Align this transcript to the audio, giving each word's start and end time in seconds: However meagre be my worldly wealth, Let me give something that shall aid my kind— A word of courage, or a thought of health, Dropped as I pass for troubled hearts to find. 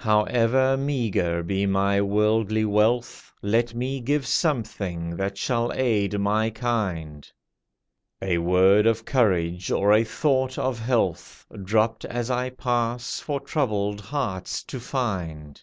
However 0.00 0.76
meagre 0.76 1.42
be 1.42 1.64
my 1.64 2.02
worldly 2.02 2.66
wealth, 2.66 3.32
Let 3.40 3.72
me 3.74 4.00
give 4.00 4.26
something 4.26 5.16
that 5.16 5.38
shall 5.38 5.72
aid 5.72 6.20
my 6.20 6.50
kind— 6.50 7.26
A 8.20 8.36
word 8.36 8.86
of 8.86 9.06
courage, 9.06 9.70
or 9.70 9.94
a 9.94 10.04
thought 10.04 10.58
of 10.58 10.78
health, 10.78 11.46
Dropped 11.62 12.04
as 12.04 12.30
I 12.30 12.50
pass 12.50 13.18
for 13.18 13.40
troubled 13.40 14.02
hearts 14.02 14.62
to 14.64 14.78
find. 14.78 15.58